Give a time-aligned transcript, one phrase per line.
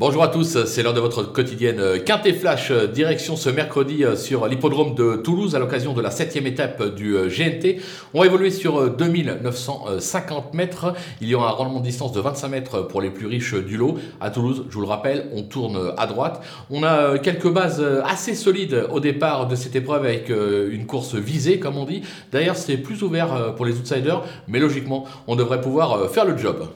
[0.00, 4.94] Bonjour à tous, c'est l'heure de votre quotidienne Quintet Flash, direction ce mercredi sur l'hippodrome
[4.94, 7.80] de Toulouse à l'occasion de la septième étape du GNT.
[8.14, 10.94] On va évoluer sur 2950 mètres.
[11.20, 13.76] Il y aura un rendement de distance de 25 mètres pour les plus riches du
[13.76, 13.98] lot.
[14.20, 16.44] À Toulouse, je vous le rappelle, on tourne à droite.
[16.70, 21.58] On a quelques bases assez solides au départ de cette épreuve avec une course visée,
[21.58, 22.02] comme on dit.
[22.30, 26.68] D'ailleurs, c'est plus ouvert pour les outsiders, mais logiquement, on devrait pouvoir faire le job.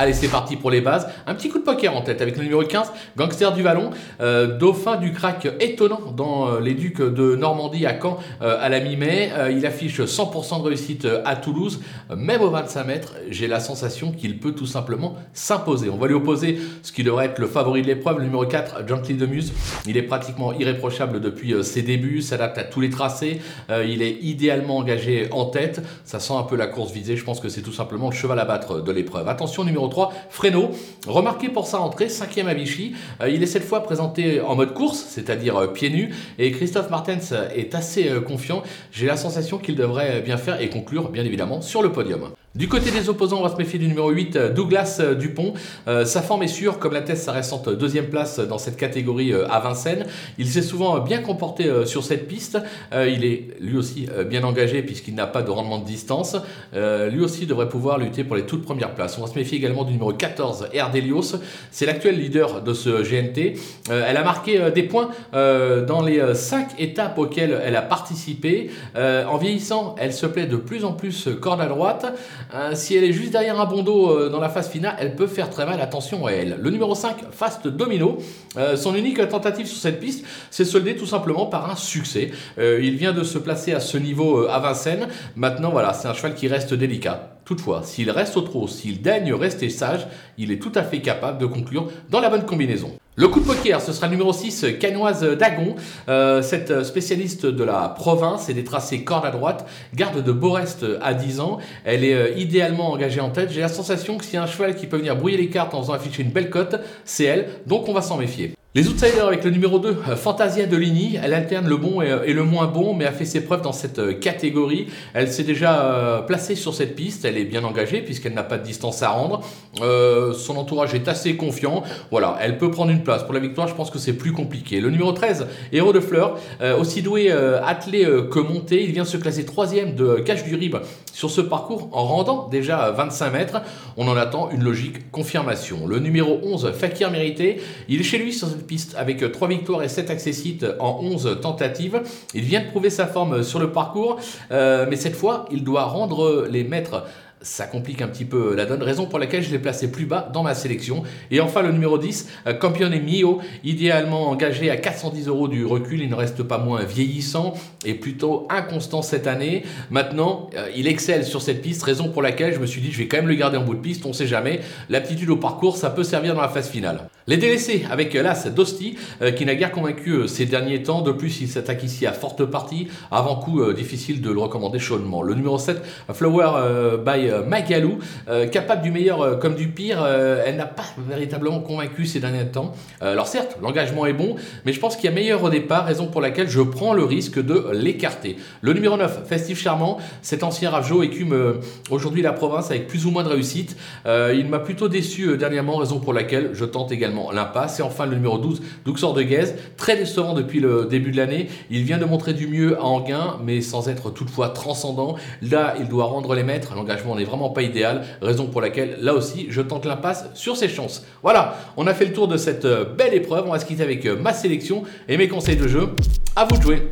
[0.00, 1.06] Allez, c'est parti pour les bases.
[1.26, 3.90] Un petit coup de poker en tête avec le numéro 15, Gangster du Vallon,
[4.22, 8.70] euh, dauphin du crack étonnant dans euh, les Ducs de Normandie à Caen euh, à
[8.70, 9.30] la mi-mai.
[9.50, 11.82] il affiche 100% de réussite à Toulouse.
[12.16, 15.90] Même au 25 mètres, j'ai la sensation qu'il peut tout simplement s'imposer.
[15.90, 18.88] On va lui opposer ce qui devrait être le favori de l'épreuve, le numéro 4,
[18.88, 19.52] Gently de Muse.
[19.86, 23.42] Il est pratiquement irréprochable depuis ses débuts, s'adapte à tous les tracés.
[23.68, 25.82] il est idéalement engagé en tête.
[26.04, 27.18] Ça sent un peu la course visée.
[27.18, 29.28] Je pense que c'est tout simplement le cheval à battre de l'épreuve.
[29.28, 30.70] Attention, numéro 3, Fresno.
[31.06, 32.94] Remarqué pour sa entrée, cinquième à Vichy.
[33.20, 36.14] Euh, il est cette fois présenté en mode course, c'est-à-dire euh, pieds nus.
[36.38, 38.62] Et Christophe Martens est assez euh, confiant.
[38.92, 42.30] J'ai la sensation qu'il devrait bien faire et conclure, bien évidemment, sur le podium.
[42.56, 45.54] Du côté des opposants, on va se méfier du numéro 8, Douglas Dupont.
[45.86, 50.04] sa forme est sûre, comme l'atteste sa récente deuxième place dans cette catégorie à Vincennes.
[50.36, 52.58] Il s'est souvent bien comporté sur cette piste.
[52.92, 56.36] il est lui aussi bien engagé puisqu'il n'a pas de rendement de distance.
[56.74, 59.16] lui aussi devrait pouvoir lutter pour les toutes premières places.
[59.16, 61.36] On va se méfier également du numéro 14, Erdelios.
[61.70, 63.60] C'est l'actuel leader de ce GNT.
[63.88, 68.72] elle a marqué des points dans les 5 étapes auxquelles elle a participé.
[68.96, 72.12] en vieillissant, elle se plaît de plus en plus corde à droite.
[72.54, 75.14] Euh, si elle est juste derrière un bon dos euh, dans la phase finale, elle
[75.14, 75.80] peut faire très mal.
[75.80, 76.58] Attention à elle.
[76.60, 78.18] Le numéro 5, Fast Domino.
[78.56, 82.30] Euh, son unique tentative sur cette piste, c'est soldé tout simplement par un succès.
[82.58, 85.08] il vient de se placer à ce niveau à Vincennes.
[85.36, 87.36] Maintenant, voilà, c'est un cheval qui reste délicat.
[87.44, 90.06] Toutefois, s'il reste au trot, s'il daigne rester sage,
[90.38, 92.92] il est tout à fait capable de conclure dans la bonne combinaison.
[93.20, 95.74] Le coup de poker, ce sera numéro 6, Canoise Dagon.
[96.08, 100.86] Euh, cette spécialiste de la province et des tracés corde à droite, garde de Borest
[101.02, 101.58] à 10 ans.
[101.84, 103.50] Elle est euh, idéalement engagée en tête.
[103.52, 105.74] J'ai la sensation que s'il y a un cheval qui peut venir brouiller les cartes
[105.74, 107.48] en faisant afficher une belle cote, c'est elle.
[107.66, 108.54] Donc on va s'en méfier.
[108.76, 112.32] Les outsiders avec le numéro 2, euh, Fantasia de Ligny, elle alterne le bon et,
[112.32, 114.86] le moins bon, mais a fait ses preuves dans cette euh, catégorie.
[115.12, 118.58] Elle s'est déjà euh, placée sur cette piste, elle est bien engagée puisqu'elle n'a pas
[118.58, 119.40] de distance à rendre.
[119.74, 121.82] son entourage est assez confiant.
[122.12, 123.24] Voilà, elle peut prendre une place.
[123.24, 124.80] Pour la victoire, je pense que c'est plus compliqué.
[124.80, 126.38] Le numéro 13, Héros de Fleurs,
[126.78, 130.76] aussi doué, attelé que monté, il vient se classer troisième de Cache du Rib
[131.12, 133.62] sur ce parcours en rendant déjà 25 mètres.
[133.96, 135.86] On en attend une logique confirmation.
[135.88, 139.82] Le numéro 11, Fakir Mérité, il est chez lui sur cette piste avec 3 victoires
[139.82, 142.02] et 7 accessites en 11 tentatives.
[142.34, 144.18] Il vient de prouver sa forme sur le parcours,
[144.50, 147.04] euh, mais cette fois, il doit rendre les maîtres
[147.42, 150.28] ça complique un petit peu la donne, raison pour laquelle je l'ai placé plus bas
[150.32, 151.02] dans ma sélection.
[151.30, 156.02] Et enfin le numéro 10, euh, Campione Mio, idéalement engagé à 410 euros du recul,
[156.02, 157.54] il ne reste pas moins vieillissant
[157.86, 159.62] et plutôt inconstant cette année.
[159.90, 162.98] Maintenant, euh, il excelle sur cette piste, raison pour laquelle je me suis dit je
[162.98, 164.60] vais quand même le garder en bout de piste, on sait jamais.
[164.90, 167.08] L'aptitude au parcours, ça peut servir dans la phase finale.
[167.26, 168.96] Les délaissés avec euh, l'As Dosti,
[169.36, 171.02] qui n'a guère convaincu ces derniers temps.
[171.02, 172.88] De plus, il s'attaque ici à forte partie.
[173.10, 175.22] Avant coup, difficile de le recommander chaudement.
[175.22, 175.80] Le numéro 7,
[176.12, 177.98] Flower by euh, Magalou,
[178.28, 182.46] euh, capable du meilleur euh, comme du pire, elle n'a pas véritablement convaincu ces derniers
[182.46, 182.72] temps.
[183.00, 186.06] alors certes, l'engagement est bon, mais je pense qu'il y a meilleur au départ, raison
[186.06, 188.36] pour laquelle je prends le risque de l'écarter.
[188.62, 193.10] Le numéro 9, Festif Charmant, cet ancien Ravjo écume aujourd'hui la province avec plus ou
[193.10, 193.76] moins de réussite.
[194.06, 197.80] il m'a plutôt déçu dernièrement, raison pour laquelle je tente également l'impasse.
[197.80, 201.48] Et enfin le numéro 12, Duxor de Guez, très décevant depuis le début de l'année.
[201.70, 205.16] Il vient de montrer du mieux à Anguin, mais sans être toutefois transcendant.
[205.42, 206.74] Là, il doit rendre les maîtres.
[206.74, 211.04] L'engagement vraiment pas idéal, raison pour laquelle là aussi je tente l'impasse sur ses chances.
[211.22, 213.82] Voilà, on a fait le tour de cette euh, belle épreuve, on va se quitter
[213.82, 215.90] avec euh, ma sélection et mes conseils de jeu.
[216.36, 216.82] À vous de jouer